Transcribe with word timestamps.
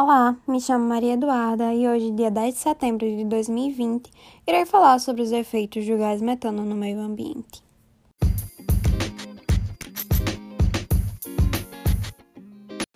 Olá, 0.00 0.36
me 0.46 0.60
chamo 0.60 0.88
Maria 0.88 1.14
Eduarda 1.14 1.74
e 1.74 1.88
hoje, 1.88 2.12
dia 2.12 2.30
10 2.30 2.54
de 2.54 2.60
setembro 2.60 3.04
de 3.04 3.24
2020, 3.24 4.08
irei 4.46 4.64
falar 4.64 5.00
sobre 5.00 5.22
os 5.22 5.32
efeitos 5.32 5.84
do 5.84 5.98
gás 5.98 6.22
metano 6.22 6.64
no 6.64 6.76
meio 6.76 7.00
ambiente. 7.00 7.64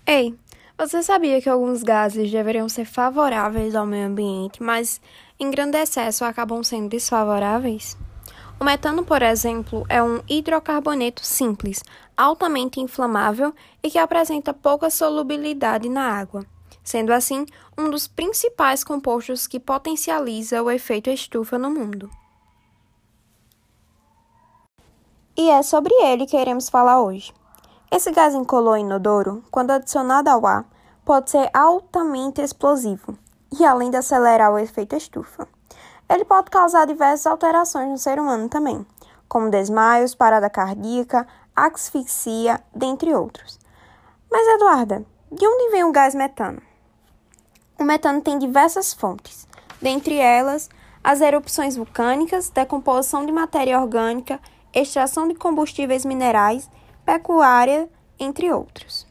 Ei, 0.07 0.33
você 0.79 1.03
sabia 1.03 1.43
que 1.43 1.49
alguns 1.49 1.83
gases 1.83 2.31
deveriam 2.31 2.69
ser 2.69 2.85
favoráveis 2.85 3.75
ao 3.75 3.85
meio 3.85 4.07
ambiente, 4.07 4.63
mas 4.63 5.01
em 5.41 5.51
grande 5.51 5.79
excesso 5.79 6.25
acabam 6.25 6.63
sendo 6.63 6.89
desfavoráveis? 6.89 7.99
O 8.61 8.65
metano, 8.65 9.05
por 9.05 9.23
exemplo, 9.23 9.85
é 9.89 10.01
um 10.01 10.21
hidrocarboneto 10.29 11.27
simples, 11.27 11.83
altamente 12.17 12.79
inflamável 12.79 13.53
e 13.83 13.91
que 13.91 13.99
apresenta 13.99 14.55
pouca 14.55 14.89
solubilidade 14.89 15.89
na 15.89 16.09
água 16.09 16.47
sendo 16.83 17.13
assim 17.13 17.47
um 17.77 17.91
dos 17.91 18.07
principais 18.07 18.83
compostos 18.83 19.47
que 19.47 19.61
potencializa 19.61 20.63
o 20.63 20.71
efeito 20.71 21.11
estufa 21.11 21.59
no 21.59 21.71
mundo. 21.71 22.11
E 25.37 25.51
é 25.51 25.63
sobre 25.63 25.95
ele 25.95 26.27
que 26.27 26.37
iremos 26.37 26.69
falar 26.69 27.01
hoje. 27.01 27.33
Esse 27.91 28.11
gás 28.11 28.35
incolor 28.35 28.79
inodoro, 28.79 29.43
quando 29.51 29.71
adicionado 29.71 30.29
ao 30.29 30.47
ar, 30.47 30.67
pode 31.05 31.31
ser 31.31 31.51
altamente 31.55 32.41
explosivo 32.41 33.17
e, 33.59 33.65
além 33.65 33.91
de 33.91 33.97
acelerar 33.97 34.53
o 34.53 34.59
efeito 34.59 34.97
estufa, 34.97 35.47
ele 36.09 36.25
pode 36.25 36.51
causar 36.51 36.87
diversas 36.87 37.27
alterações 37.27 37.89
no 37.89 37.99
ser 37.99 38.19
humano 38.19 38.49
também, 38.49 38.87
como 39.29 39.51
desmaios, 39.51 40.15
parada 40.15 40.51
cardíaca, 40.51 41.27
asfixia, 41.55 42.63
dentre 42.75 43.15
outros. 43.15 43.59
Mas, 44.31 44.47
Eduarda, 44.49 45.05
de 45.31 45.47
onde 45.47 45.71
vem 45.71 45.85
o 45.85 45.93
gás 45.93 46.15
metano? 46.15 46.61
O 47.83 47.85
metano 47.85 48.21
tem 48.21 48.39
diversas 48.39 48.93
fontes, 48.93 49.45
dentre 49.81 50.15
elas 50.15 50.71
as 51.03 51.21
erupções 51.21 51.77
vulcânicas, 51.77 52.49
decomposição 52.49 53.27
de 53.27 53.33
matéria 53.33 53.81
orgânica, 53.81 54.39
extração 54.73 55.27
de 55.27 55.35
combustíveis 55.35 56.05
minerais, 56.05 56.71
pecuária, 57.05 57.91
entre 58.21 58.53
outros. 58.53 59.05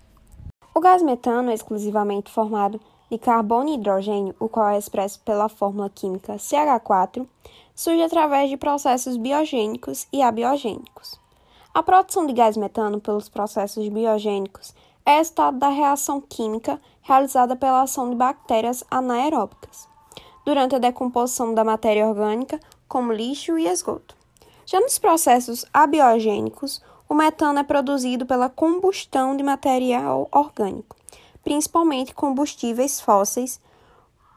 O 0.74 0.80
gás 0.80 1.02
metano 1.02 1.52
é 1.52 1.54
exclusivamente 1.54 2.32
formado 2.32 2.80
de 3.12 3.18
carbono 3.18 3.68
e 3.68 3.74
hidrogênio, 3.74 4.34
o 4.40 4.48
qual 4.48 4.70
é 4.70 4.78
expresso 4.78 5.20
pela 5.20 5.50
fórmula 5.50 5.90
química 5.90 6.38
CH4, 6.38 7.28
surge 7.76 8.02
através 8.02 8.50
de 8.50 8.56
processos 8.56 9.18
biogênicos 9.18 10.08
e 10.14 10.22
abiogênicos. 10.22 11.20
A 11.74 11.84
produção 11.84 12.26
de 12.26 12.32
gás 12.32 12.56
metano 12.56 13.02
pelos 13.02 13.28
processos 13.28 13.90
biogênicos 13.90 14.74
é 15.06 15.18
resultado 15.18 15.58
da 15.58 15.70
reação 15.70 16.22
química 16.22 16.80
realizada 17.02 17.56
pela 17.56 17.82
ação 17.82 18.10
de 18.10 18.16
bactérias 18.16 18.84
anaeróbicas 18.90 19.88
durante 20.46 20.76
a 20.76 20.80
decomposição 20.80 21.54
da 21.54 21.64
matéria 21.64 22.08
orgânica, 22.08 22.60
como 22.88 23.14
lixo 23.14 23.58
e 23.58 23.68
esgoto. 23.68 24.16
Já 24.66 24.80
nos 24.80 24.98
processos 24.98 25.66
abiogênicos, 25.74 26.82
o 27.08 27.14
metano 27.14 27.60
é 27.60 27.64
produzido 27.64 28.26
pela 28.26 28.50
combustão 28.50 29.36
de 29.36 29.44
material 29.44 30.28
orgânico, 30.32 30.96
principalmente 31.44 32.16
combustíveis 32.16 33.00
fósseis, 33.00 33.60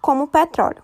como 0.02 0.24
o 0.24 0.28
petróleo. 0.28 0.82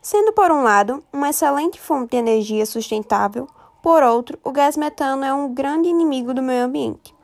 Sendo, 0.00 0.32
por 0.32 0.50
um 0.50 0.62
lado, 0.62 1.04
uma 1.12 1.30
excelente 1.30 1.80
fonte 1.80 2.10
de 2.10 2.16
energia 2.16 2.66
sustentável, 2.66 3.48
por 3.80 4.02
outro, 4.02 4.38
o 4.42 4.50
gás 4.50 4.76
metano 4.76 5.24
é 5.24 5.32
um 5.32 5.52
grande 5.52 5.88
inimigo 5.88 6.34
do 6.34 6.42
meio 6.42 6.64
ambiente 6.64 7.14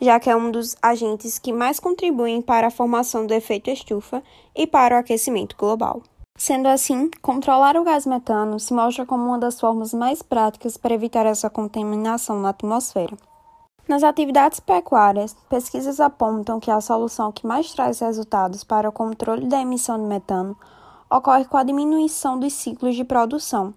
já 0.00 0.20
que 0.20 0.30
é 0.30 0.36
um 0.36 0.50
dos 0.50 0.76
agentes 0.82 1.38
que 1.38 1.52
mais 1.52 1.80
contribuem 1.80 2.42
para 2.42 2.68
a 2.68 2.70
formação 2.70 3.26
do 3.26 3.34
efeito 3.34 3.70
estufa 3.70 4.22
e 4.54 4.66
para 4.66 4.96
o 4.96 4.98
aquecimento 4.98 5.56
global. 5.56 6.02
Sendo 6.36 6.68
assim, 6.68 7.10
controlar 7.22 7.76
o 7.76 7.84
gás 7.84 8.04
metano 8.04 8.60
se 8.60 8.74
mostra 8.74 9.06
como 9.06 9.24
uma 9.24 9.38
das 9.38 9.58
formas 9.58 9.94
mais 9.94 10.20
práticas 10.20 10.76
para 10.76 10.94
evitar 10.94 11.24
essa 11.24 11.48
contaminação 11.48 12.40
na 12.40 12.50
atmosfera. 12.50 13.16
Nas 13.88 14.02
atividades 14.02 14.60
pecuárias, 14.60 15.34
pesquisas 15.48 16.00
apontam 16.00 16.60
que 16.60 16.70
a 16.70 16.80
solução 16.80 17.32
que 17.32 17.46
mais 17.46 17.72
traz 17.72 18.00
resultados 18.00 18.64
para 18.64 18.88
o 18.88 18.92
controle 18.92 19.46
da 19.46 19.60
emissão 19.60 19.96
de 19.96 20.04
metano 20.04 20.56
ocorre 21.10 21.44
com 21.44 21.56
a 21.56 21.62
diminuição 21.62 22.38
dos 22.38 22.52
ciclos 22.52 22.96
de 22.96 23.04
produção 23.04 23.72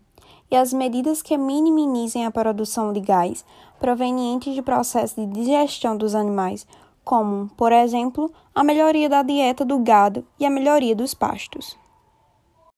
e 0.51 0.55
as 0.55 0.73
medidas 0.73 1.21
que 1.21 1.37
minimizem 1.37 2.25
a 2.25 2.31
produção 2.31 2.91
de 2.91 2.99
gás 2.99 3.45
provenientes 3.79 4.53
de 4.53 4.61
processos 4.61 5.15
de 5.15 5.25
digestão 5.25 5.95
dos 5.95 6.15
animais, 6.15 6.67
como, 7.03 7.49
por 7.57 7.71
exemplo, 7.71 8.31
a 8.53 8.63
melhoria 8.63 9.09
da 9.09 9.23
dieta 9.23 9.63
do 9.63 9.79
gado 9.79 10.25
e 10.39 10.45
a 10.45 10.49
melhoria 10.49 10.95
dos 10.95 11.13
pastos. 11.13 11.77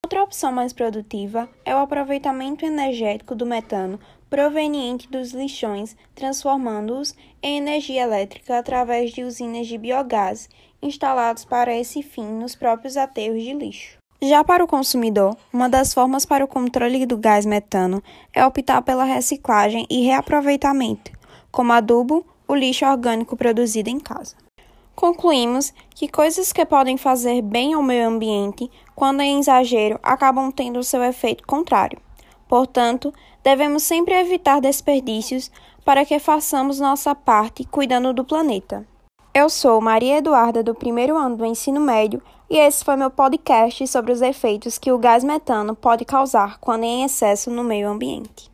Outra 0.04 0.24
opção 0.24 0.52
mais 0.52 0.74
produtiva 0.74 1.48
é 1.64 1.74
o 1.74 1.80
aproveitamento 1.80 2.66
energético 2.66 3.34
do 3.34 3.46
metano 3.46 4.00
proveniente 4.30 5.09
dos 5.09 5.32
lixões, 5.32 5.96
transformando-os 6.16 7.16
em 7.42 7.58
energia 7.58 8.03
elétrica 8.03 8.58
através 8.58 9.12
de 9.12 9.24
usinas 9.24 9.68
de 9.68 9.78
biogás 9.78 10.50
instalados 10.82 11.46
para 11.46 11.76
esse 11.76 12.02
fim 12.02 12.26
nos 12.26 12.56
próprios 12.56 12.98
aterros 12.98 13.44
de 13.44 13.53
lixo. 13.53 14.00
Já 14.24 14.44
para 14.44 14.64
o 14.64 14.68
consumidor, 14.68 15.36
uma 15.52 15.68
das 15.68 15.96
formas 15.96 16.28
para 16.28 16.46
o 16.46 16.48
controle 16.48 17.08
do 17.08 17.18
gás 17.18 17.44
metano 17.44 18.04
é 18.32 18.46
optar 18.46 18.84
pela 18.84 19.04
reciclagem 19.04 19.88
e 19.90 20.04
reaproveitamento, 20.04 21.12
como 21.52 21.74
adubo, 21.74 22.24
o 22.48 22.54
lixo 22.54 22.86
orgânico 22.86 23.36
produzido 23.36 23.90
em 23.90 24.00
casa. 24.00 24.36
Concluímos 24.96 25.74
que 25.96 26.08
coisas 26.08 26.54
que 26.54 26.64
podem 26.64 26.98
fazer 26.98 27.42
bem 27.42 27.74
ao 27.74 27.82
meio 27.82 28.08
ambiente, 28.08 28.70
quando 28.94 29.22
em 29.22 29.40
exagero, 29.40 30.00
acabam 30.04 30.52
tendo 30.52 30.84
seu 30.84 31.03
efeito 31.03 31.44
contrário. 31.48 32.00
Portanto, 32.48 33.12
devemos 33.44 33.82
sempre 33.82 34.14
evitar 34.14 34.62
desperdícios 34.62 35.50
para 35.84 36.06
que 36.06 36.20
façamos 36.20 36.80
nossa 36.80 37.16
parte 37.16 37.64
cuidando 37.64 38.14
do 38.14 38.24
planeta. 38.24 38.86
Eu 39.34 39.50
sou 39.50 39.82
Maria 39.82 40.18
Eduarda, 40.18 40.62
do 40.62 40.76
primeiro 40.76 41.18
ano 41.18 41.38
do 41.38 41.46
ensino 41.46 41.80
médio, 41.80 42.22
e 42.51 42.57
esse 42.57 42.84
foi 42.84 42.97
meu 42.97 43.09
podcast 43.09 43.88
sobre 43.88 44.12
os 44.12 44.22
efeitos 44.22 44.78
que 44.78 44.91
o 44.91 44.97
gás 44.97 45.23
metano 45.23 45.73
pode 45.73 46.03
causar 46.03 46.59
quando 46.59 46.84
em 46.84 47.06
excesso 47.06 47.50
no 47.50 47.63
meio 47.63 47.88
ambiente. 47.88 48.50